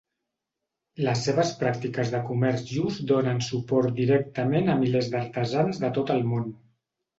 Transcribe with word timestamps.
Les 1.07 1.19
seves 1.27 1.51
pràctiques 1.59 2.13
de 2.13 2.21
comerç 2.31 2.65
just 2.79 3.05
donen 3.13 3.43
suport 3.49 3.95
directament 4.01 4.75
a 4.75 4.81
milers 4.83 5.13
d'artesans 5.15 5.85
de 5.87 5.95
tot 6.01 6.17
el 6.19 6.29
món. 6.35 6.53